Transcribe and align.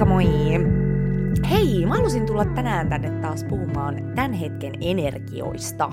Moikka 0.00 0.14
moi! 0.14 0.26
Hei, 1.50 1.86
mä 1.86 1.94
halusin 1.94 2.26
tulla 2.26 2.44
tänään 2.44 2.88
tänne 2.88 3.20
taas 3.20 3.44
puhumaan 3.44 4.12
tämän 4.14 4.32
hetken 4.32 4.72
energioista. 4.80 5.92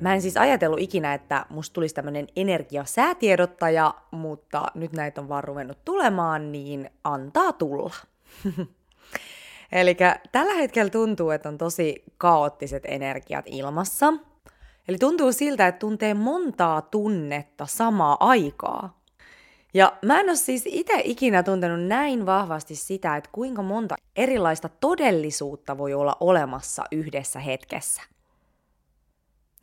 Mä 0.00 0.14
en 0.14 0.22
siis 0.22 0.36
ajatellut 0.36 0.80
ikinä, 0.80 1.14
että 1.14 1.46
musta 1.50 1.74
tulisi 1.74 1.94
tämmönen 1.94 2.26
energiasäätiedottaja, 2.36 3.94
mutta 4.10 4.66
nyt 4.74 4.92
näitä 4.92 5.20
on 5.20 5.28
vaan 5.28 5.44
ruvennut 5.44 5.78
tulemaan, 5.84 6.52
niin 6.52 6.90
antaa 7.04 7.52
tulla. 7.52 7.94
Eli 9.72 9.96
tällä 10.32 10.54
hetkellä 10.54 10.90
tuntuu, 10.90 11.30
että 11.30 11.48
on 11.48 11.58
tosi 11.58 12.04
kaoottiset 12.18 12.82
energiat 12.86 13.44
ilmassa. 13.48 14.12
Eli 14.88 14.98
tuntuu 14.98 15.32
siltä, 15.32 15.66
että 15.66 15.78
tuntee 15.78 16.14
montaa 16.14 16.82
tunnetta 16.82 17.66
samaa 17.66 18.16
aikaa. 18.20 19.01
Ja 19.74 19.92
mä 20.04 20.20
en 20.20 20.28
ole 20.28 20.36
siis 20.36 20.62
itse 20.66 21.00
ikinä 21.04 21.42
tuntenut 21.42 21.86
näin 21.86 22.26
vahvasti 22.26 22.74
sitä, 22.74 23.16
että 23.16 23.30
kuinka 23.32 23.62
monta 23.62 23.94
erilaista 24.16 24.68
todellisuutta 24.68 25.78
voi 25.78 25.94
olla 25.94 26.16
olemassa 26.20 26.84
yhdessä 26.92 27.40
hetkessä. 27.40 28.02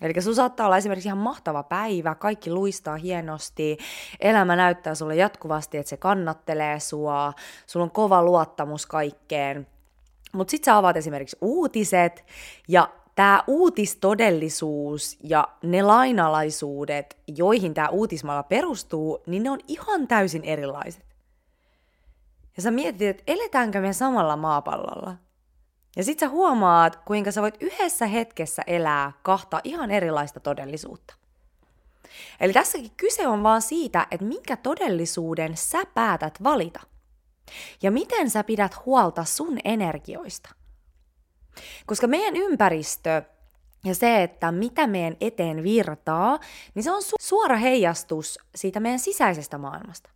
Eli 0.01 0.21
sun 0.21 0.35
saattaa 0.35 0.65
olla 0.65 0.77
esimerkiksi 0.77 1.07
ihan 1.07 1.17
mahtava 1.17 1.63
päivä, 1.63 2.15
kaikki 2.15 2.51
luistaa 2.51 2.95
hienosti, 2.95 3.77
elämä 4.19 4.55
näyttää 4.55 4.95
sulle 4.95 5.15
jatkuvasti, 5.15 5.77
että 5.77 5.89
se 5.89 5.97
kannattelee 5.97 6.79
sua, 6.79 7.33
sulla 7.67 7.83
on 7.83 7.91
kova 7.91 8.23
luottamus 8.23 8.85
kaikkeen. 8.85 9.67
Mutta 10.33 10.51
sit 10.51 10.63
sä 10.63 10.77
avaat 10.77 10.97
esimerkiksi 10.97 11.37
uutiset, 11.41 12.25
ja 12.67 12.89
tämä 13.19 13.43
uutistodellisuus 13.47 15.17
ja 15.23 15.47
ne 15.63 15.81
lainalaisuudet, 15.81 17.17
joihin 17.27 17.73
tämä 17.73 17.87
uutismalla 17.87 18.43
perustuu, 18.43 19.23
niin 19.27 19.43
ne 19.43 19.51
on 19.51 19.59
ihan 19.67 20.07
täysin 20.07 20.43
erilaiset. 20.43 21.05
Ja 22.55 22.61
sä 22.61 22.71
mietit, 22.71 23.01
että 23.01 23.23
eletäänkö 23.27 23.81
me 23.81 23.93
samalla 23.93 24.35
maapallolla? 24.35 25.15
Ja 25.95 26.03
sit 26.03 26.19
sä 26.19 26.29
huomaat, 26.29 26.95
kuinka 26.95 27.31
sä 27.31 27.41
voit 27.41 27.57
yhdessä 27.59 28.05
hetkessä 28.05 28.63
elää 28.67 29.11
kahta 29.23 29.61
ihan 29.63 29.91
erilaista 29.91 30.39
todellisuutta. 30.39 31.13
Eli 32.39 32.53
tässäkin 32.53 32.91
kyse 32.97 33.27
on 33.27 33.43
vaan 33.43 33.61
siitä, 33.61 34.07
että 34.11 34.25
minkä 34.25 34.57
todellisuuden 34.57 35.57
sä 35.57 35.85
päätät 35.93 36.43
valita. 36.43 36.79
Ja 37.81 37.91
miten 37.91 38.29
sä 38.29 38.43
pidät 38.43 38.85
huolta 38.85 39.23
sun 39.23 39.57
energioista. 39.63 40.49
Koska 41.85 42.07
meidän 42.07 42.35
ympäristö 42.35 43.21
ja 43.85 43.95
se, 43.95 44.23
että 44.23 44.51
mitä 44.51 44.87
meidän 44.87 45.17
eteen 45.21 45.63
virtaa, 45.63 46.39
niin 46.75 46.83
se 46.83 46.91
on 46.91 47.01
su- 47.01 47.15
suora 47.19 47.57
heijastus 47.57 48.39
siitä 48.55 48.79
meidän 48.79 48.99
sisäisestä 48.99 49.57
maailmasta. 49.57 50.09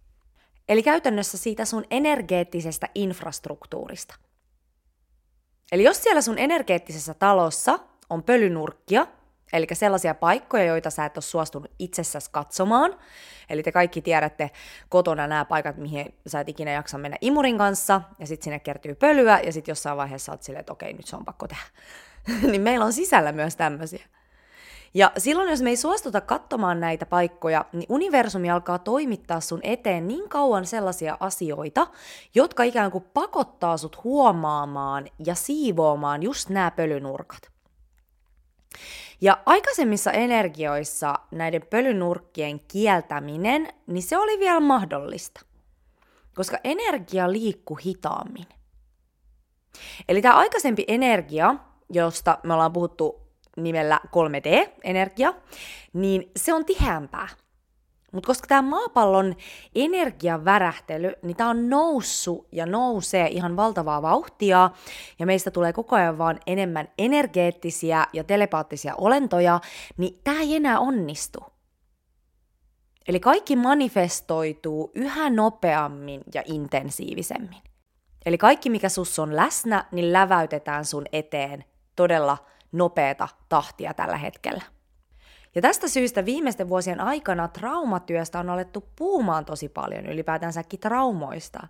Eli 0.70 0.84
käytännössä 0.84 1.38
siitä 1.38 1.66
sun 1.66 1.86
energeettisestä 1.90 2.90
infrastruktuurista. 2.96 4.16
Eli 5.72 5.84
jos 5.84 6.04
siellä 6.04 6.22
sun 6.22 6.38
energeettisessä 6.38 7.14
talossa 7.14 7.80
on 8.10 8.24
pölynurkkia, 8.24 9.08
eli 9.54 9.68
sellaisia 9.74 10.16
paikkoja, 10.16 10.66
joita 10.66 10.90
sä 10.90 11.06
et 11.06 11.18
ole 11.18 11.22
suostunut 11.22 11.72
itsessäsi 11.80 12.30
katsomaan, 12.32 12.96
eli 13.50 13.64
te 13.64 13.72
kaikki 13.72 14.02
tiedätte 14.02 14.52
kotona 14.90 15.28
nämä 15.28 15.46
paikat, 15.46 15.78
mihin 15.78 16.14
sä 16.28 16.40
et 16.40 16.50
ikinä 16.50 16.72
jaksa 16.72 16.98
mennä 16.98 17.18
imurin 17.22 17.58
kanssa, 17.58 18.02
ja 18.20 18.28
sitten 18.28 18.44
sinne 18.44 18.60
kertyy 18.60 18.96
pölyä, 18.96 19.40
ja 19.40 19.52
sitten 19.52 19.72
jossain 19.72 19.98
vaiheessa 19.98 20.32
oot 20.32 20.44
silleen, 20.44 20.60
että 20.60 20.74
okei, 20.74 20.94
nyt 20.94 21.08
se 21.08 21.16
on 21.16 21.26
pakko 21.26 21.48
tehdä. 21.48 21.64
niin 22.52 22.62
meillä 22.62 22.86
on 22.86 22.94
sisällä 22.94 23.32
myös 23.32 23.56
tämmöisiä. 23.56 24.06
Ja 24.96 25.12
silloin, 25.18 25.50
jos 25.50 25.62
me 25.62 25.70
ei 25.70 25.78
suostuta 25.78 26.22
katsomaan 26.22 26.80
näitä 26.80 27.06
paikkoja, 27.06 27.66
niin 27.74 27.86
universumi 27.90 28.50
alkaa 28.50 28.80
toimittaa 28.80 29.40
sun 29.40 29.60
eteen 29.64 30.08
niin 30.08 30.30
kauan 30.30 30.66
sellaisia 30.66 31.18
asioita, 31.20 31.88
jotka 32.36 32.64
ikään 32.64 32.92
kuin 32.92 33.04
pakottaa 33.14 33.78
sut 33.78 34.04
huomaamaan 34.04 35.08
ja 35.26 35.36
siivoamaan 35.36 36.24
just 36.24 36.50
nämä 36.50 36.72
pölynurkat. 36.72 37.54
Ja 39.24 39.38
aikaisemmissa 39.46 40.12
energioissa 40.12 41.16
näiden 41.32 41.62
pölynurkkien 41.70 42.60
kieltäminen, 42.60 43.68
niin 43.88 44.04
se 44.04 44.18
oli 44.18 44.40
vielä 44.40 44.60
mahdollista, 44.60 45.42
koska 46.36 46.58
energia 46.64 47.32
liikkuu 47.32 47.80
hitaammin. 47.86 48.46
Eli 50.10 50.22
tämä 50.22 50.36
aikaisempi 50.36 50.86
energia, 50.88 51.56
josta 51.90 52.38
me 52.44 52.54
ollaan 52.54 52.74
puhuttu 52.74 53.22
nimellä 53.58 54.00
3D-energia, 54.06 55.34
niin 55.94 56.32
se 56.36 56.54
on 56.54 56.66
tiheämpää. 56.66 57.28
Mutta 58.14 58.28
koska 58.28 58.48
tämä 58.48 58.62
maapallon 58.62 59.36
energiavärähtely, 59.76 61.14
niin 61.22 61.38
tämä 61.38 61.50
on 61.50 61.70
noussut 61.70 62.48
ja 62.52 62.66
nousee 62.66 63.28
ihan 63.28 63.56
valtavaa 63.56 64.02
vauhtia, 64.02 64.70
ja 65.20 65.26
meistä 65.26 65.52
tulee 65.52 65.74
koko 65.74 65.96
ajan 65.96 66.18
vaan 66.18 66.40
enemmän 66.48 66.88
energeettisiä 66.98 68.06
ja 68.14 68.24
telepaattisia 68.24 68.96
olentoja, 68.98 69.60
niin 69.98 70.20
tämä 70.24 70.40
ei 70.40 70.56
enää 70.56 70.80
onnistu. 70.80 71.40
Eli 73.08 73.20
kaikki 73.20 73.56
manifestoituu 73.56 74.92
yhä 74.96 75.30
nopeammin 75.30 76.22
ja 76.34 76.44
intensiivisemmin. 76.46 77.62
Eli 78.26 78.38
kaikki, 78.38 78.70
mikä 78.70 78.90
sus 78.90 79.20
on 79.20 79.36
läsnä, 79.36 79.86
niin 79.92 80.14
läväytetään 80.14 80.86
sun 80.86 81.06
eteen 81.12 81.64
todella 81.96 82.38
nopeata 82.72 83.28
tahtia 83.50 83.94
tällä 83.94 84.18
hetkellä. 84.18 84.62
Ja 85.56 85.62
tästä 85.62 85.88
syystä 85.88 86.26
viimeisten 86.26 86.70
vuosien 86.70 87.02
aikana 87.02 87.48
traumatyöstä 87.48 88.40
on 88.40 88.50
alettu 88.50 88.90
puhumaan 88.96 89.46
tosi 89.46 89.70
paljon 89.70 90.06
ylipäätänsäkin 90.06 90.80
traumoista. 90.80 91.68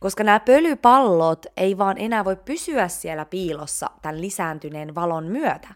Koska 0.00 0.24
nämä 0.24 0.40
pölypallot 0.40 1.46
ei 1.56 1.78
vaan 1.78 1.98
enää 1.98 2.24
voi 2.24 2.36
pysyä 2.36 2.88
siellä 2.88 3.24
piilossa 3.24 3.90
tämän 4.02 4.20
lisääntyneen 4.20 4.94
valon 4.94 5.24
myötä. 5.24 5.68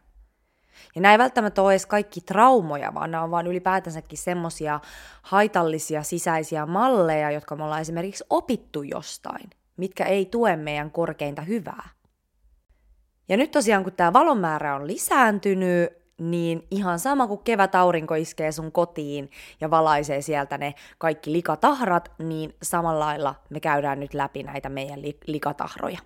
Ja 0.95 1.13
ei 1.13 1.19
välttämättä 1.19 1.63
ole 1.63 1.73
edes 1.73 1.87
kaikki 1.87 2.21
traumoja, 2.21 2.95
vaan 2.95 3.11
nämä 3.11 3.23
on 3.23 3.31
vaan 3.31 3.47
ylipäätänsäkin 3.47 4.19
semmoisia 4.19 4.81
haitallisia 5.23 6.03
sisäisiä 6.03 6.67
malleja, 6.67 7.31
jotka 7.31 7.57
me 7.57 7.65
ollaan 7.65 7.81
esimerkiksi 7.81 8.25
opittu 8.31 8.83
jostain, 8.83 9.51
mitkä 9.77 10.05
ei 10.05 10.27
tue 10.27 10.57
meidän 10.57 10.91
korkeinta 10.91 11.43
hyvää. 11.43 11.89
Ja 13.29 13.37
nyt 13.37 13.51
tosiaan, 13.51 13.85
kun 13.85 13.93
tämä 13.93 14.13
valon 14.13 14.39
määrä 14.39 14.77
on 14.77 14.87
lisääntynyt, 14.87 16.02
niin 16.31 16.67
ihan 16.71 16.99
sama 16.99 17.27
kuin 17.27 17.41
kevät 17.45 17.75
aurinko 17.75 18.15
iskee 18.15 18.53
sun 18.53 18.73
kotiin 18.73 19.31
ja 19.61 19.71
valaisee 19.71 20.23
sieltä 20.23 20.59
ne 20.59 20.75
kaikki 20.99 21.33
likatahrat, 21.33 22.13
niin 22.19 22.55
samalla 22.63 23.05
lailla 23.05 23.35
me 23.51 23.61
käydään 23.61 24.01
nyt 24.01 24.15
läpi 24.15 24.43
näitä 24.43 24.69
meidän 24.69 25.03
li- 25.03 25.19
likatahroja. 25.27 25.99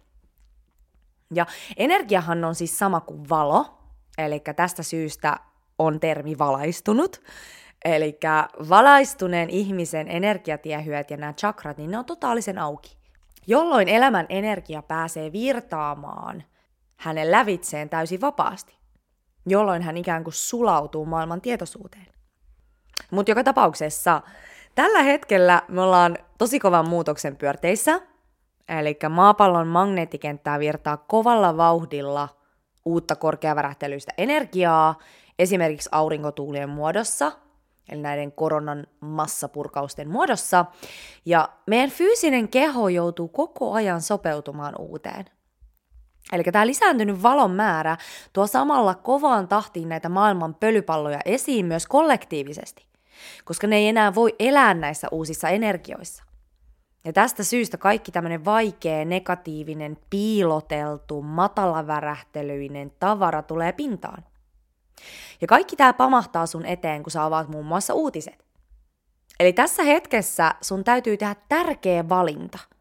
Ja 1.35 1.47
energiahan 1.77 2.45
on 2.45 2.55
siis 2.55 2.79
sama 2.79 3.01
kuin 3.01 3.29
valo, 3.29 3.79
eli 4.19 4.43
tästä 4.57 4.83
syystä 4.83 5.37
on 5.79 6.01
termi 6.01 6.39
valaistunut. 6.39 7.23
Eli 7.85 8.19
valaistuneen 8.69 9.51
ihmisen 9.51 10.09
energiatiehyöt 10.09 11.11
ja 11.11 11.17
nämä 11.17 11.33
chakrat, 11.33 11.77
niin 11.77 11.91
ne 11.91 11.99
on 11.99 12.05
totaalisen 12.05 12.59
auki. 12.59 12.97
Jolloin 13.47 13.89
elämän 13.89 14.27
energia 14.29 14.83
pääsee 14.83 15.33
virtaamaan– 15.33 16.43
hänen 16.97 17.31
lävitseen 17.31 17.89
täysin 17.89 18.21
vapaasti, 18.21 18.77
jolloin 19.47 19.83
hän 19.83 19.97
ikään 19.97 20.25
kuin 20.25 20.35
sulautuu 20.35 21.07
maailman 21.07 21.41
tietoisuuteen. 21.41 22.07
Mutta 23.11 23.31
joka 23.31 23.45
tapauksessa 23.45 24.23
tällä 24.75 25.03
hetkellä 25.03 25.63
me 25.69 25.81
ollaan 25.81 26.19
tosi 26.39 26.59
kovan 26.59 26.89
muutoksen 26.89 27.37
pyörteissä, 27.37 28.01
eli 28.69 28.99
maapallon 29.11 29.67
magneettikenttää 29.67 30.59
virtaa 30.59 30.97
kovalla 30.97 31.57
vauhdilla 31.57 32.29
uutta 32.85 33.17
korkeavärähtelyistä 33.17 34.13
energiaa, 34.19 34.99
esimerkiksi 35.39 35.89
aurinkotuulien 35.93 36.69
muodossa, 36.69 37.33
eli 37.89 38.01
näiden 38.01 38.33
koronan 38.33 38.87
massapurkausten 39.01 40.09
muodossa, 40.09 40.65
ja 41.25 41.49
meidän 41.67 41.91
fyysinen 41.91 42.49
keho 42.49 42.89
joutuu 42.89 43.29
koko 43.29 43.73
ajan 43.73 44.01
sopeutumaan 44.03 44.75
uuteen. 44.79 45.25
Eli 46.33 46.45
tämä 46.45 46.67
lisääntynyt 46.67 47.23
valon 47.23 47.51
määrä 47.51 47.97
tuo 48.33 48.47
samalla 48.47 48.95
kovaan 48.95 49.49
tahtiin 49.49 49.89
näitä 49.89 50.09
maailman 50.09 50.55
pölypalloja 50.55 51.19
esiin 51.25 51.67
myös 51.67 51.87
kollektiivisesti, 51.87 52.87
koska 53.45 53.67
ne 53.67 53.77
ei 53.77 53.89
enää 53.89 54.15
voi 54.15 54.35
elää 54.39 54.75
näissä 54.75 55.09
uusissa 55.11 55.49
energioissa. 55.49 56.25
Ja 57.05 57.13
tästä 57.13 57.45
syystä 57.45 57.77
kaikki 57.77 58.13
tämmöinen 58.13 58.45
vaikea, 58.45 59.05
negatiivinen, 59.05 59.99
piiloteltu, 60.11 61.23
matalavärähtelyinen 61.23 62.93
tavara 63.01 63.43
tulee 63.43 63.73
pintaan. 63.73 64.25
Ja 65.41 65.47
kaikki 65.47 65.77
tämä 65.77 65.93
pamahtaa 65.93 66.47
sun 66.47 66.67
eteen, 66.67 67.03
kun 67.03 67.11
sä 67.11 67.25
avaat 67.25 67.49
muun 67.49 67.67
muassa 67.67 67.95
uutiset. 67.95 68.47
Eli 69.41 69.53
tässä 69.53 69.83
hetkessä 69.83 70.55
sun 70.61 70.85
täytyy 70.85 71.17
tehdä 71.17 71.37
tärkeä 71.49 72.09
valinta– 72.09 72.59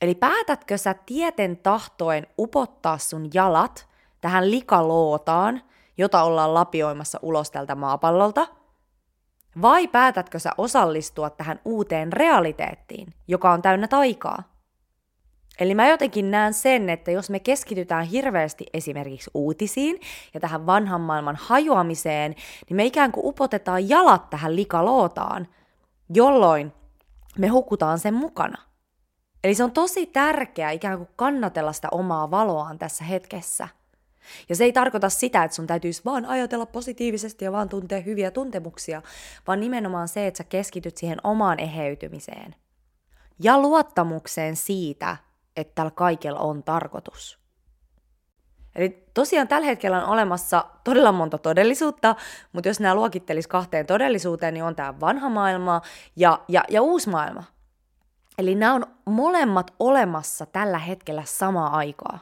Eli 0.00 0.14
päätätkö 0.14 0.78
sä 0.78 0.94
tieten 0.94 1.56
tahtoen 1.56 2.26
upottaa 2.38 2.98
sun 2.98 3.30
jalat 3.34 3.88
tähän 4.20 4.50
likalootaan, 4.50 5.62
jota 5.98 6.22
ollaan 6.22 6.54
lapioimassa 6.54 7.18
ulos 7.22 7.50
tältä 7.50 7.74
maapallolta? 7.74 8.46
Vai 9.62 9.88
päätätkö 9.88 10.38
sä 10.38 10.50
osallistua 10.58 11.30
tähän 11.30 11.60
uuteen 11.64 12.12
realiteettiin, 12.12 13.14
joka 13.28 13.52
on 13.52 13.62
täynnä 13.62 13.88
taikaa? 13.88 14.58
Eli 15.60 15.74
mä 15.74 15.88
jotenkin 15.88 16.30
näen 16.30 16.54
sen, 16.54 16.90
että 16.90 17.10
jos 17.10 17.30
me 17.30 17.40
keskitytään 17.40 18.04
hirveästi 18.04 18.66
esimerkiksi 18.72 19.30
uutisiin 19.34 20.00
ja 20.34 20.40
tähän 20.40 20.66
vanhan 20.66 21.00
maailman 21.00 21.36
hajoamiseen, 21.40 22.34
niin 22.68 22.76
me 22.76 22.84
ikään 22.84 23.12
kuin 23.12 23.26
upotetaan 23.26 23.88
jalat 23.88 24.30
tähän 24.30 24.56
likalootaan, 24.56 25.48
jolloin 26.14 26.72
me 27.38 27.48
hukutaan 27.48 27.98
sen 27.98 28.14
mukana. 28.14 28.67
Eli 29.44 29.54
se 29.54 29.64
on 29.64 29.72
tosi 29.72 30.06
tärkeää 30.06 30.70
ikään 30.70 30.98
kuin 30.98 31.08
kannatella 31.16 31.72
sitä 31.72 31.88
omaa 31.90 32.30
valoaan 32.30 32.78
tässä 32.78 33.04
hetkessä. 33.04 33.68
Ja 34.48 34.56
se 34.56 34.64
ei 34.64 34.72
tarkoita 34.72 35.08
sitä, 35.08 35.44
että 35.44 35.54
sun 35.54 35.66
täytyisi 35.66 36.02
vaan 36.04 36.26
ajatella 36.26 36.66
positiivisesti 36.66 37.44
ja 37.44 37.52
vaan 37.52 37.68
tuntea 37.68 38.00
hyviä 38.00 38.30
tuntemuksia, 38.30 39.02
vaan 39.46 39.60
nimenomaan 39.60 40.08
se, 40.08 40.26
että 40.26 40.38
sä 40.38 40.44
keskityt 40.44 40.96
siihen 40.96 41.18
omaan 41.24 41.60
eheytymiseen. 41.60 42.54
Ja 43.38 43.58
luottamukseen 43.58 44.56
siitä, 44.56 45.16
että 45.56 45.74
tällä 45.74 45.90
kaikella 45.90 46.40
on 46.40 46.62
tarkoitus. 46.62 47.38
Eli 48.74 49.04
tosiaan 49.14 49.48
tällä 49.48 49.66
hetkellä 49.66 50.04
on 50.04 50.12
olemassa 50.12 50.64
todella 50.84 51.12
monta 51.12 51.38
todellisuutta, 51.38 52.16
mutta 52.52 52.68
jos 52.68 52.80
nämä 52.80 52.94
luokittelisi 52.94 53.48
kahteen 53.48 53.86
todellisuuteen, 53.86 54.54
niin 54.54 54.64
on 54.64 54.76
tämä 54.76 55.00
vanha 55.00 55.28
maailma 55.28 55.82
ja, 56.16 56.40
ja, 56.48 56.64
ja 56.68 56.82
uusi 56.82 57.08
maailma. 57.08 57.44
Eli 58.38 58.54
nämä 58.54 58.74
on 58.74 58.86
molemmat 59.04 59.74
olemassa 59.78 60.46
tällä 60.46 60.78
hetkellä 60.78 61.22
samaa 61.26 61.76
aikaa. 61.76 62.18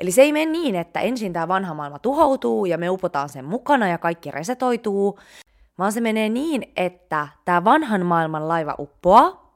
Eli 0.00 0.10
se 0.10 0.22
ei 0.22 0.32
mene 0.32 0.52
niin, 0.52 0.74
että 0.74 1.00
ensin 1.00 1.32
tämä 1.32 1.48
vanha 1.48 1.74
maailma 1.74 1.98
tuhoutuu 1.98 2.66
ja 2.66 2.78
me 2.78 2.90
upotaan 2.90 3.28
sen 3.28 3.44
mukana 3.44 3.88
ja 3.88 3.98
kaikki 3.98 4.30
resetoituu, 4.30 5.18
vaan 5.78 5.92
se 5.92 6.00
menee 6.00 6.28
niin, 6.28 6.72
että 6.76 7.28
tämä 7.44 7.64
vanhan 7.64 8.06
maailman 8.06 8.48
laiva 8.48 8.74
uppoaa 8.78 9.50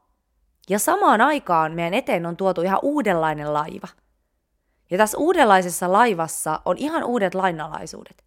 ja 0.69 0.79
samaan 0.79 1.21
aikaan 1.21 1.73
meidän 1.73 1.95
eteen 1.95 2.27
on 2.27 2.37
tuotu 2.37 2.63
ihan 2.63 2.79
uudenlainen 2.83 3.55
laiva. 3.55 3.89
Ja 4.91 4.99
tässä 4.99 5.19
uudenlaisessa 5.19 5.93
laivassa 5.93 6.61
on 6.65 6.79
ihan 6.79 7.05
uudet 7.05 7.35
lainalaisuudet. 7.35 8.25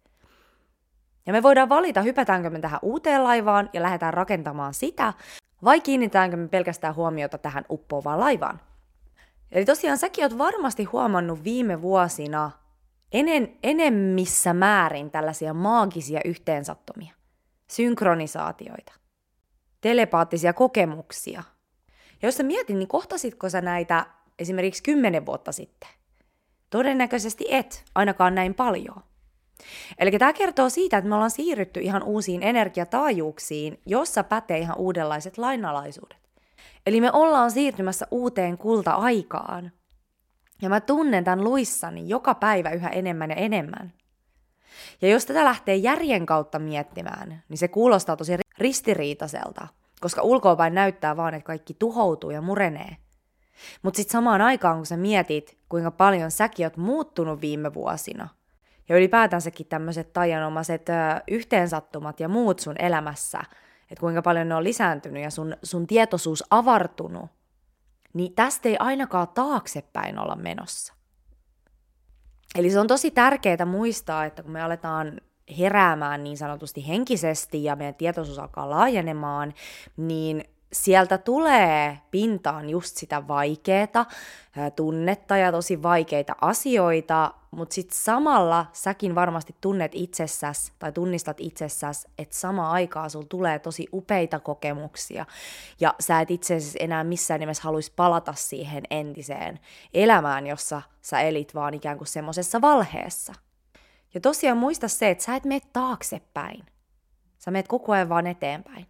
Ja 1.26 1.32
me 1.32 1.42
voidaan 1.42 1.68
valita, 1.68 2.02
hypätäänkö 2.02 2.50
me 2.50 2.60
tähän 2.60 2.80
uuteen 2.82 3.24
laivaan 3.24 3.70
ja 3.72 3.82
lähdetään 3.82 4.14
rakentamaan 4.14 4.74
sitä, 4.74 5.12
vai 5.64 5.80
kiinnitäänkö 5.80 6.36
me 6.36 6.48
pelkästään 6.48 6.94
huomiota 6.94 7.38
tähän 7.38 7.64
uppoavaan 7.70 8.20
laivaan. 8.20 8.60
Eli 9.52 9.64
tosiaan 9.64 9.98
säkin 9.98 10.24
oot 10.24 10.38
varmasti 10.38 10.84
huomannut 10.84 11.44
viime 11.44 11.82
vuosina 11.82 12.50
enen, 13.12 13.58
enemmissä 13.62 14.54
määrin 14.54 15.10
tällaisia 15.10 15.54
maagisia 15.54 16.20
yhteensattomia, 16.24 17.14
synkronisaatioita, 17.70 18.92
telepaattisia 19.80 20.52
kokemuksia. 20.52 21.42
Ja 22.22 22.28
jos 22.28 22.36
sä 22.36 22.42
mietit, 22.42 22.76
niin 22.76 22.88
kohtasitko 22.88 23.48
sä 23.48 23.60
näitä 23.60 24.06
esimerkiksi 24.38 24.82
kymmenen 24.82 25.26
vuotta 25.26 25.52
sitten? 25.52 25.88
Todennäköisesti 26.70 27.44
et, 27.48 27.84
ainakaan 27.94 28.34
näin 28.34 28.54
paljon. 28.54 29.02
Eli 29.98 30.10
tämä 30.10 30.32
kertoo 30.32 30.68
siitä, 30.68 30.98
että 30.98 31.08
me 31.08 31.14
ollaan 31.14 31.30
siirrytty 31.30 31.80
ihan 31.80 32.02
uusiin 32.02 32.42
energiataajuuksiin, 32.42 33.80
jossa 33.86 34.24
pätee 34.24 34.58
ihan 34.58 34.78
uudenlaiset 34.78 35.38
lainalaisuudet. 35.38 36.18
Eli 36.86 37.00
me 37.00 37.10
ollaan 37.12 37.50
siirtymässä 37.50 38.06
uuteen 38.10 38.58
kulta-aikaan. 38.58 39.72
Ja 40.62 40.68
mä 40.68 40.80
tunnen 40.80 41.24
tämän 41.24 41.44
luissani 41.44 42.08
joka 42.08 42.34
päivä 42.34 42.70
yhä 42.70 42.88
enemmän 42.88 43.30
ja 43.30 43.36
enemmän. 43.36 43.92
Ja 45.02 45.08
jos 45.08 45.26
tätä 45.26 45.44
lähtee 45.44 45.76
järjen 45.76 46.26
kautta 46.26 46.58
miettimään, 46.58 47.42
niin 47.48 47.58
se 47.58 47.68
kuulostaa 47.68 48.16
tosi 48.16 48.32
ristiriitaiselta, 48.58 49.68
koska 50.00 50.22
ulkoapäin 50.22 50.74
näyttää 50.74 51.16
vaan, 51.16 51.34
että 51.34 51.46
kaikki 51.46 51.74
tuhoutuu 51.78 52.30
ja 52.30 52.42
murenee. 52.42 52.96
Mutta 53.82 53.96
sitten 53.96 54.12
samaan 54.12 54.40
aikaan, 54.40 54.76
kun 54.76 54.86
sä 54.86 54.96
mietit, 54.96 55.58
kuinka 55.68 55.90
paljon 55.90 56.30
säkin 56.30 56.66
oot 56.66 56.76
muuttunut 56.76 57.40
viime 57.40 57.74
vuosina, 57.74 58.28
ja 58.88 58.96
ylipäätänsäkin 58.96 59.66
tämmöiset 59.66 60.12
taianomaiset 60.12 60.86
yhteensattumat 61.28 62.20
ja 62.20 62.28
muut 62.28 62.58
sun 62.58 62.76
elämässä– 62.78 63.40
että 63.90 64.00
kuinka 64.00 64.22
paljon 64.22 64.48
ne 64.48 64.54
on 64.54 64.64
lisääntynyt 64.64 65.22
ja 65.22 65.30
sun, 65.30 65.56
sun 65.62 65.86
tietoisuus 65.86 66.44
avartunut, 66.50 67.30
niin 68.14 68.34
tästä 68.34 68.68
ei 68.68 68.76
ainakaan 68.78 69.28
taaksepäin 69.28 70.18
olla 70.18 70.36
menossa. 70.36 70.94
Eli 72.54 72.70
se 72.70 72.80
on 72.80 72.86
tosi 72.86 73.10
tärkeää 73.10 73.64
muistaa, 73.66 74.24
että 74.24 74.42
kun 74.42 74.52
me 74.52 74.62
aletaan 74.62 75.20
heräämään 75.58 76.24
niin 76.24 76.36
sanotusti 76.36 76.88
henkisesti 76.88 77.64
ja 77.64 77.76
meidän 77.76 77.94
tietoisuus 77.94 78.38
alkaa 78.38 78.70
laajenemaan, 78.70 79.54
niin 79.96 80.44
sieltä 80.72 81.18
tulee 81.18 81.98
pintaan 82.10 82.70
just 82.70 82.96
sitä 82.96 83.28
vaikeeta 83.28 84.06
tunnetta 84.76 85.36
ja 85.36 85.52
tosi 85.52 85.82
vaikeita 85.82 86.36
asioita, 86.40 87.34
mutta 87.50 87.74
sitten 87.74 87.98
samalla 87.98 88.66
säkin 88.72 89.14
varmasti 89.14 89.54
tunnet 89.60 89.92
itsessäs 89.94 90.72
tai 90.78 90.92
tunnistat 90.92 91.40
itsessäs, 91.40 92.06
että 92.18 92.36
sama 92.36 92.70
aikaa 92.70 93.08
sulla 93.08 93.26
tulee 93.28 93.58
tosi 93.58 93.86
upeita 93.92 94.40
kokemuksia 94.40 95.26
ja 95.80 95.94
sä 96.00 96.20
et 96.20 96.30
itse 96.30 96.54
asiassa 96.56 96.78
enää 96.80 97.04
missään 97.04 97.40
nimessä 97.40 97.62
haluaisi 97.62 97.92
palata 97.96 98.32
siihen 98.32 98.82
entiseen 98.90 99.60
elämään, 99.94 100.46
jossa 100.46 100.82
sä 101.02 101.20
elit 101.20 101.54
vaan 101.54 101.74
ikään 101.74 101.98
kuin 101.98 102.08
semmoisessa 102.08 102.60
valheessa. 102.60 103.32
Ja 104.14 104.20
tosiaan 104.20 104.58
muista 104.58 104.88
se, 104.88 105.10
että 105.10 105.24
sä 105.24 105.36
et 105.36 105.44
mene 105.44 105.60
taaksepäin. 105.72 106.66
Sä 107.38 107.50
meet 107.50 107.68
koko 107.68 107.92
ajan 107.92 108.08
vaan 108.08 108.26
eteenpäin. 108.26 108.86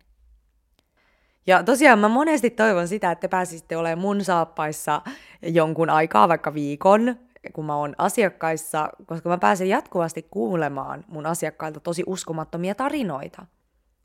Ja 1.49 1.63
tosiaan 1.63 1.99
mä 1.99 2.09
monesti 2.09 2.51
toivon 2.51 2.89
sitä, 2.89 3.11
että 3.11 3.21
te 3.21 3.29
pääsisitte 3.29 3.77
olemaan 3.77 3.99
mun 3.99 4.25
saappaissa 4.25 5.03
jonkun 5.43 5.91
aikaa, 5.91 6.29
vaikka 6.29 6.55
viikon, 6.55 7.17
kun 7.53 7.65
mä 7.65 7.77
oon 7.77 7.95
asiakkaissa, 7.99 8.89
koska 9.07 9.29
mä 9.29 9.39
pääsen 9.39 9.69
jatkuvasti 9.69 10.27
kuulemaan 10.31 11.05
mun 11.07 11.27
asiakkailta 11.27 11.81
tosi 11.81 12.03
uskomattomia 12.07 12.75
tarinoita. 12.75 13.47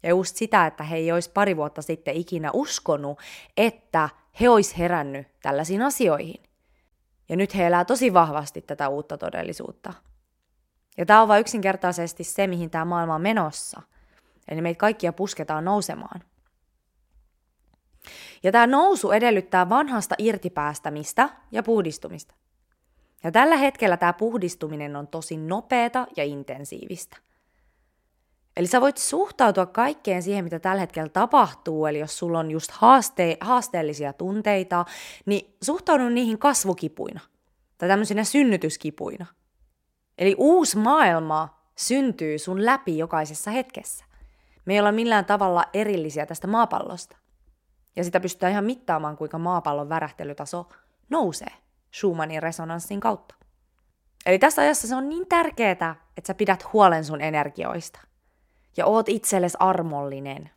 Ja 0.03 0.09
just 0.09 0.35
sitä, 0.35 0.65
että 0.65 0.83
he 0.83 0.95
ei 0.95 1.11
olisi 1.11 1.31
pari 1.31 1.57
vuotta 1.57 1.81
sitten 1.81 2.15
ikinä 2.15 2.49
uskonut, 2.53 3.19
että 3.57 4.09
he 4.39 4.49
olisi 4.49 4.77
herännyt 4.77 5.27
tällaisiin 5.41 5.81
asioihin. 5.81 6.43
Ja 7.29 7.35
nyt 7.35 7.55
he 7.55 7.67
elää 7.67 7.85
tosi 7.85 8.13
vahvasti 8.13 8.61
tätä 8.61 8.89
uutta 8.89 9.17
todellisuutta. 9.17 9.93
Ja 10.97 11.05
tämä 11.05 11.21
on 11.21 11.27
vain 11.27 11.41
yksinkertaisesti 11.41 12.23
se, 12.23 12.47
mihin 12.47 12.69
tämä 12.69 12.85
maailma 12.85 13.15
on 13.15 13.21
menossa. 13.21 13.81
Eli 14.47 14.61
meitä 14.61 14.79
kaikkia 14.79 15.13
pusketaan 15.13 15.65
nousemaan. 15.65 16.21
Ja 18.43 18.51
tämä 18.51 18.67
nousu 18.67 19.11
edellyttää 19.11 19.69
vanhasta 19.69 20.15
irtipäästämistä 20.17 21.29
ja 21.51 21.63
puhdistumista. 21.63 22.35
Ja 23.23 23.31
tällä 23.31 23.57
hetkellä 23.57 23.97
tämä 23.97 24.13
puhdistuminen 24.13 24.95
on 24.95 25.07
tosi 25.07 25.37
nopeata 25.37 26.07
ja 26.17 26.23
intensiivistä. 26.23 27.17
Eli 28.57 28.67
sä 28.67 28.81
voit 28.81 28.97
suhtautua 28.97 29.65
kaikkeen 29.65 30.23
siihen, 30.23 30.43
mitä 30.43 30.59
tällä 30.59 30.79
hetkellä 30.79 31.09
tapahtuu, 31.09 31.85
eli 31.85 31.99
jos 31.99 32.17
sulla 32.17 32.39
on 32.39 32.51
just 32.51 32.71
haaste- 32.71 33.37
haasteellisia 33.41 34.13
tunteita, 34.13 34.85
niin 35.25 35.55
suhtaudu 35.61 36.09
niihin 36.09 36.39
kasvukipuina 36.39 37.19
tai 37.77 37.89
tämmöisinä 37.89 38.23
synnytyskipuina. 38.23 39.25
Eli 40.17 40.35
uusi 40.37 40.77
maailma 40.77 41.63
syntyy 41.77 42.39
sun 42.39 42.65
läpi 42.65 42.97
jokaisessa 42.97 43.51
hetkessä. 43.51 44.05
Me 44.65 44.73
ei 44.73 44.79
olla 44.79 44.91
millään 44.91 45.25
tavalla 45.25 45.65
erillisiä 45.73 46.25
tästä 46.25 46.47
maapallosta. 46.47 47.17
Ja 47.95 48.03
sitä 48.03 48.19
pystytään 48.19 48.51
ihan 48.51 48.65
mittaamaan, 48.65 49.17
kuinka 49.17 49.37
maapallon 49.37 49.89
värähtelytaso 49.89 50.69
nousee 51.09 51.51
Schumannin 51.93 52.43
resonanssin 52.43 52.99
kautta. 52.99 53.35
Eli 54.25 54.39
tässä 54.39 54.61
ajassa 54.61 54.87
se 54.87 54.95
on 54.95 55.09
niin 55.09 55.27
tärkeää, 55.27 55.95
että 56.17 56.27
sä 56.27 56.33
pidät 56.33 56.73
huolen 56.73 57.05
sun 57.05 57.21
energioista. 57.21 57.99
Ja 58.77 58.85
oot 58.85 59.09
itsellesi 59.09 59.57
armollinen. 59.59 60.49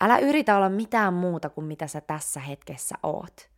Älä 0.00 0.18
yritä 0.18 0.56
olla 0.56 0.68
mitään 0.68 1.14
muuta 1.14 1.48
kuin 1.48 1.64
mitä 1.64 1.86
sä 1.86 2.00
tässä 2.00 2.40
hetkessä 2.40 2.94
oot. 3.02 3.48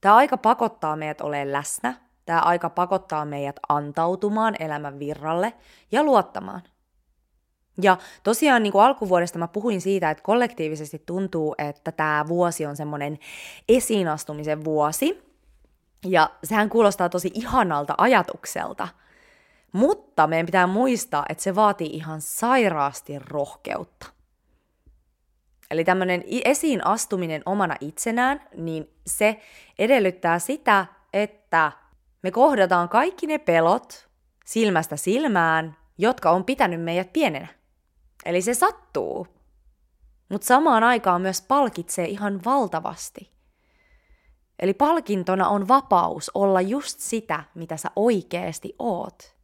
Tämä 0.00 0.14
aika 0.14 0.36
pakottaa 0.36 0.96
meidät 0.96 1.20
olemaan 1.20 1.52
läsnä. 1.52 1.94
Tämä 2.26 2.40
aika 2.40 2.70
pakottaa 2.70 3.24
meidät 3.24 3.56
antautumaan 3.68 4.56
elämän 4.60 4.98
virralle 4.98 5.52
ja 5.92 6.02
luottamaan– 6.02 6.62
ja 7.82 7.98
tosiaan 8.22 8.62
niin 8.62 8.72
kuin 8.72 8.82
alkuvuodesta 8.82 9.38
mä 9.38 9.48
puhuin 9.48 9.80
siitä, 9.80 10.10
että 10.10 10.22
kollektiivisesti 10.22 11.02
tuntuu, 11.06 11.54
että 11.58 11.92
tämä 11.92 12.24
vuosi 12.28 12.66
on 12.66 12.76
semmoinen 12.76 13.18
esiinastumisen 13.68 14.64
vuosi. 14.64 15.30
Ja 16.06 16.30
sehän 16.44 16.68
kuulostaa 16.68 17.08
tosi 17.08 17.30
ihanalta 17.34 17.94
ajatukselta. 17.98 18.88
Mutta 19.72 20.26
meidän 20.26 20.46
pitää 20.46 20.66
muistaa, 20.66 21.24
että 21.28 21.42
se 21.42 21.54
vaatii 21.54 21.90
ihan 21.90 22.20
sairaasti 22.20 23.18
rohkeutta. 23.18 24.06
Eli 25.70 25.84
tämmöinen 25.84 26.24
esiin 26.44 26.86
astuminen 26.86 27.42
omana 27.46 27.76
itsenään, 27.80 28.42
niin 28.56 28.90
se 29.06 29.40
edellyttää 29.78 30.38
sitä, 30.38 30.86
että 31.12 31.72
me 32.22 32.30
kohdataan 32.30 32.88
kaikki 32.88 33.26
ne 33.26 33.38
pelot 33.38 34.08
silmästä 34.44 34.96
silmään, 34.96 35.76
jotka 35.98 36.30
on 36.30 36.44
pitänyt 36.44 36.82
meidät 36.82 37.12
pienenä. 37.12 37.59
Eli 38.24 38.42
se 38.42 38.54
sattuu. 38.54 39.26
Mutta 40.28 40.46
samaan 40.46 40.84
aikaan 40.84 41.22
myös 41.22 41.42
palkitsee 41.42 42.04
ihan 42.04 42.40
valtavasti. 42.44 43.30
Eli 44.58 44.74
palkintona 44.74 45.48
on 45.48 45.68
vapaus 45.68 46.30
olla 46.34 46.60
just 46.60 47.00
sitä, 47.00 47.44
mitä 47.54 47.76
sä 47.76 47.90
oikeasti 47.96 48.74
oot. 48.78 49.34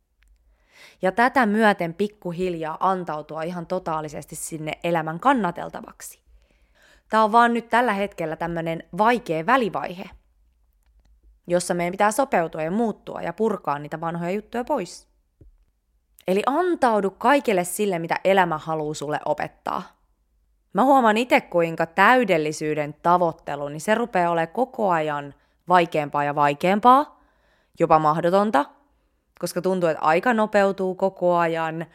Ja 1.02 1.12
tätä 1.12 1.46
myöten 1.46 1.94
pikkuhiljaa 1.94 2.76
antautua 2.80 3.42
ihan 3.42 3.66
totaalisesti 3.66 4.36
sinne 4.36 4.72
elämän 4.84 5.20
kannateltavaksi. 5.20 6.20
Tämä 7.08 7.24
on 7.24 7.32
vaan 7.32 7.54
nyt 7.54 7.68
tällä 7.68 7.92
hetkellä 7.92 8.36
tämmöinen 8.36 8.82
vaikea 8.98 9.46
välivaihe, 9.46 10.10
jossa 11.46 11.74
meidän 11.74 11.92
pitää 11.92 12.10
sopeutua 12.10 12.62
ja 12.62 12.70
muuttua 12.70 13.22
ja 13.22 13.32
purkaa 13.32 13.78
niitä 13.78 14.00
vanhoja 14.00 14.30
juttuja 14.30 14.64
pois. 14.64 15.08
Eli 16.28 16.42
antaudu 16.46 17.10
kaikille 17.10 17.64
sille, 17.64 17.98
mitä 17.98 18.20
elämä 18.24 18.58
haluaa 18.58 18.94
sulle 18.94 19.20
opettaa. 19.24 19.82
Mä 20.72 20.84
huomaan 20.84 21.16
itse, 21.16 21.40
kuinka 21.40 21.86
täydellisyyden 21.86 22.94
tavoittelu, 23.02 23.68
niin 23.68 23.80
se 23.80 23.94
rupeaa 23.94 24.30
olemaan 24.30 24.54
koko 24.54 24.90
ajan 24.90 25.34
vaikeampaa 25.68 26.24
ja 26.24 26.34
vaikeampaa, 26.34 27.20
jopa 27.80 27.98
mahdotonta, 27.98 28.64
koska 29.40 29.62
tuntuu, 29.62 29.88
että 29.88 30.02
aika 30.02 30.34
nopeutuu 30.34 30.94
koko 30.94 31.36
ajan, 31.36 31.86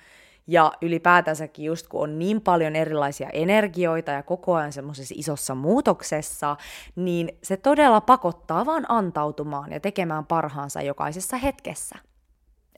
ja 0.48 0.72
ylipäätänsäkin 0.82 1.66
just 1.66 1.88
kun 1.88 2.04
on 2.04 2.20
niin 2.20 2.42
paljon 2.42 2.76
erilaisia 2.76 3.30
energioita 3.30 4.12
ja 4.12 4.24
koko 4.24 4.56
ajan 4.56 4.74
semmoisessa 4.74 5.16
isossa 5.18 5.56
muutoksessa, 5.56 6.58
niin 6.96 7.38
se 7.44 7.58
todella 7.58 8.02
pakottaa 8.02 8.66
vaan 8.66 8.86
antautumaan 8.90 9.72
ja 9.72 9.80
tekemään 9.80 10.26
parhaansa 10.26 10.82
jokaisessa 10.82 11.38
hetkessä. 11.38 11.96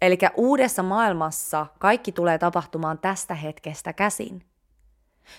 Eli 0.04 0.18
uudessa 0.36 0.84
maailmassa 0.84 1.66
kaikki 1.80 2.12
tulee 2.12 2.38
tapahtumaan 2.38 3.00
tästä 3.00 3.36
hetkestä 3.36 3.94
käsin. 3.94 4.46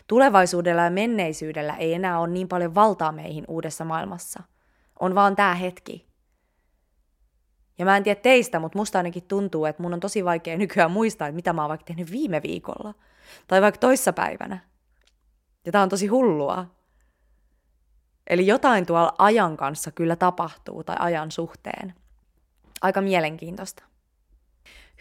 Tulevaisuudella 0.07 0.83
ja 0.83 0.91
menneisyydellä 0.91 1.77
ei 1.77 1.95
enää 1.95 2.19
ole 2.19 2.29
niin 2.29 2.49
paljon 2.49 2.75
valtaa 2.75 3.13
meihin 3.13 3.45
uudessa 3.49 3.85
maailmassa. 3.85 4.43
On 5.01 5.15
vaan 5.15 5.37
tämä 5.37 5.55
hetki. 5.55 6.07
Ja 7.79 7.85
mä 7.85 7.97
en 7.97 8.03
tiedä 8.03 8.21
teistä, 8.21 8.59
mutta 8.59 8.79
musta 8.79 8.99
ainakin 8.99 9.23
tuntuu, 9.23 9.65
että 9.65 9.83
mun 9.83 9.95
on 9.95 10.01
tosi 10.01 10.25
vaikea 10.25 10.57
nykyään 10.57 10.91
muistaa, 10.91 11.29
että 11.29 11.37
mitä 11.37 11.53
mä 11.53 11.63
oon 11.63 11.69
vaikka 11.69 11.85
tehnyt 11.85 12.11
viime 12.11 12.43
viikolla. 12.43 12.95
Tai 13.47 13.63
vaikka 13.63 13.79
toissapäivänä. 13.79 14.59
Ja 15.67 15.73
tää 15.73 15.83
on 15.83 15.89
tosi 15.89 16.07
hullua. 16.07 16.67
Eli 18.27 18.47
jotain 18.47 18.87
tuolla 18.87 19.15
ajan 19.19 19.57
kanssa 19.57 19.91
kyllä 19.91 20.17
tapahtuu, 20.17 20.85
tai 20.85 20.97
ajan 20.99 21.31
suhteen. 21.31 21.95
Aika 22.83 23.01
mielenkiintoista. 23.01 23.94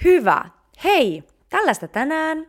Hyvä. 0.04 0.46
Hei, 0.84 1.24
tällaista 1.50 1.88
tänään. 1.88 2.48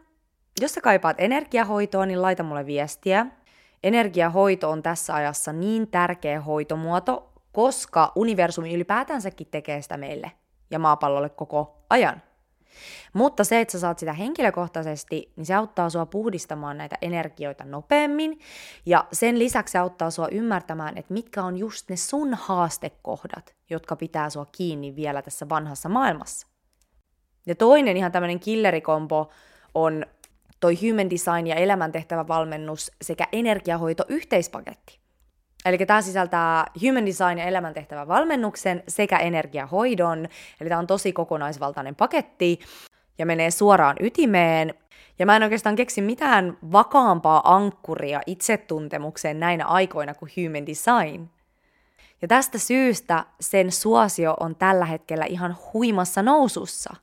Jos 0.60 0.74
sä 0.74 0.80
kaipaat 0.80 1.16
energiahoitoa, 1.20 2.06
niin 2.06 2.22
laita 2.22 2.42
mulle 2.42 2.66
viestiä. 2.66 3.26
Energiahoito 3.82 4.70
on 4.70 4.82
tässä 4.82 5.14
ajassa 5.14 5.52
niin 5.52 5.88
tärkeä 5.88 6.40
hoitomuoto, 6.40 7.32
koska 7.52 8.12
universumi 8.16 8.74
ylipäätänsäkin 8.74 9.46
tekee 9.50 9.82
sitä 9.82 9.96
meille 9.96 10.32
ja 10.70 10.78
maapallolle 10.78 11.28
koko 11.28 11.84
ajan. 11.90 12.22
Mutta 13.12 13.44
se, 13.44 13.60
että 13.60 13.72
sä 13.72 13.78
saat 13.78 13.98
sitä 13.98 14.12
henkilökohtaisesti, 14.12 15.32
niin 15.36 15.46
se 15.46 15.54
auttaa 15.54 15.90
sua 15.90 16.06
puhdistamaan 16.06 16.78
näitä 16.78 16.98
energioita 17.02 17.64
nopeammin. 17.64 18.38
Ja 18.86 19.06
sen 19.12 19.38
lisäksi 19.38 19.72
se 19.72 19.78
auttaa 19.78 20.10
sua 20.10 20.28
ymmärtämään, 20.28 20.98
että 20.98 21.14
mitkä 21.14 21.44
on 21.44 21.56
just 21.56 21.90
ne 21.90 21.96
sun 21.96 22.34
haastekohdat, 22.34 23.54
jotka 23.70 23.96
pitää 23.96 24.30
sua 24.30 24.46
kiinni 24.52 24.96
vielä 24.96 25.22
tässä 25.22 25.48
vanhassa 25.48 25.88
maailmassa. 25.88 26.53
Ja 27.46 27.54
toinen 27.54 27.96
ihan 27.96 28.12
tämmöinen 28.12 28.40
killerikompo 28.40 29.30
on 29.74 30.06
toi 30.60 30.78
Human 30.88 31.10
Design 31.10 31.46
ja 31.46 31.54
elämäntehtävä 31.54 32.28
valmennus 32.28 32.92
sekä 33.02 33.28
energiahoito 33.32 34.04
yhteispaketti. 34.08 34.98
Eli 35.64 35.78
tämä 35.78 36.02
sisältää 36.02 36.66
Human 36.82 37.06
Design 37.06 37.38
ja 37.38 37.44
elämäntehtävän 37.44 38.08
valmennuksen 38.08 38.82
sekä 38.88 39.18
energiahoidon. 39.18 40.28
Eli 40.60 40.68
tämä 40.68 40.78
on 40.78 40.86
tosi 40.86 41.12
kokonaisvaltainen 41.12 41.94
paketti 41.94 42.58
ja 43.18 43.26
menee 43.26 43.50
suoraan 43.50 43.96
ytimeen. 44.00 44.74
Ja 45.18 45.26
mä 45.26 45.36
en 45.36 45.42
oikeastaan 45.42 45.76
keksi 45.76 46.00
mitään 46.00 46.58
vakaampaa 46.72 47.54
ankkuria 47.54 48.20
itsetuntemukseen 48.26 49.40
näinä 49.40 49.66
aikoina 49.66 50.14
kuin 50.14 50.30
Human 50.36 50.66
Design. 50.66 51.30
Ja 52.22 52.28
tästä 52.28 52.58
syystä 52.58 53.24
sen 53.40 53.72
suosio 53.72 54.36
on 54.40 54.56
tällä 54.56 54.84
hetkellä 54.84 55.24
ihan 55.24 55.56
huimassa 55.72 56.22
nousussa, 56.22 56.96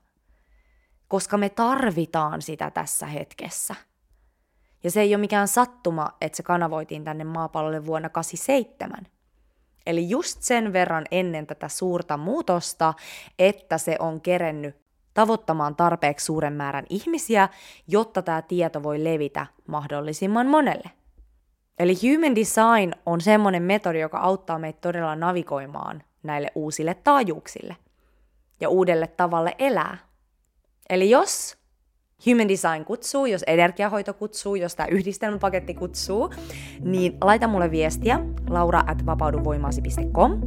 koska 1.11 1.37
me 1.37 1.49
tarvitaan 1.49 2.41
sitä 2.41 2.71
tässä 2.71 3.05
hetkessä– 3.05 3.75
ja 4.83 4.91
se 4.91 5.01
ei 5.01 5.15
ole 5.15 5.21
mikään 5.21 5.47
sattuma, 5.47 6.09
että 6.21 6.35
se 6.35 6.43
kanavoitiin 6.43 7.03
tänne 7.03 7.23
maapallolle 7.23 7.85
vuonna 7.85 8.09
87. 8.09 9.07
Eli 9.85 10.09
just 10.09 10.41
sen 10.41 10.73
verran 10.73 11.05
ennen 11.11 11.47
tätä 11.47 11.67
suurta 11.67 12.17
muutosta, 12.17 12.93
että 13.39 13.77
se 13.77 13.95
on 13.99 14.21
kerennyt 14.21 14.75
tavoittamaan 15.13 15.75
tarpeeksi 15.75 16.25
suuren 16.25 16.53
määrän 16.53 16.85
ihmisiä, 16.89 17.49
jotta 17.87 18.21
tämä 18.21 18.41
tieto 18.41 18.83
voi 18.83 19.03
levitä 19.03 19.47
mahdollisimman 19.67 20.47
monelle. 20.47 20.91
Eli 21.79 21.93
human 22.01 22.35
design 22.35 22.93
on 23.05 23.21
semmoinen 23.21 23.63
metodi, 23.63 23.99
joka 23.99 24.17
auttaa 24.17 24.59
meitä 24.59 24.79
todella 24.81 25.15
navigoimaan 25.15 26.03
näille 26.23 26.51
uusille 26.55 26.93
taajuuksille 26.93 27.75
ja 28.59 28.69
uudelle 28.69 29.07
tavalle 29.07 29.55
elää. 29.59 29.97
Eli 30.91 31.09
jos 31.09 31.57
Human 32.25 32.47
Design 32.47 32.85
kutsuu, 32.85 33.25
jos 33.25 33.43
energiahoito 33.47 34.13
kutsuu, 34.13 34.55
jos 34.55 34.75
tämä 34.75 34.87
yhdistelmäpaketti 34.87 35.73
kutsuu, 35.73 36.29
niin 36.79 37.17
laita 37.21 37.47
mulle 37.47 37.71
viestiä 37.71 38.19
laura 38.49 38.83
at 38.87 39.05
vapauduvoimasi.com 39.05 40.41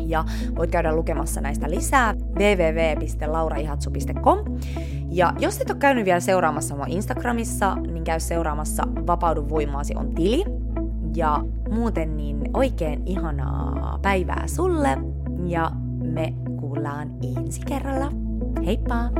ja 0.00 0.24
voit 0.56 0.70
käydä 0.70 0.94
lukemassa 0.94 1.40
näistä 1.40 1.70
lisää 1.70 2.14
www.lauraihatsu.com. 2.14 4.38
Ja 5.10 5.32
jos 5.38 5.60
et 5.60 5.70
ole 5.70 5.78
käynyt 5.78 6.04
vielä 6.04 6.20
seuraamassa 6.20 6.76
mua 6.76 6.86
Instagramissa, 6.88 7.74
niin 7.74 8.04
käy 8.04 8.20
seuraamassa 8.20 8.82
Vapaudu 9.06 9.48
voimaasi 9.48 9.94
on 9.96 10.14
tili. 10.14 10.44
Ja 11.16 11.44
muuten 11.70 12.16
niin 12.16 12.40
oikein 12.54 13.02
ihanaa 13.06 13.98
päivää 14.02 14.46
sulle 14.46 14.98
ja 15.46 15.70
me 16.02 16.34
kuullaan 16.60 17.10
ensi 17.36 17.60
kerralla. 17.66 18.12
Heippa! 18.66 19.10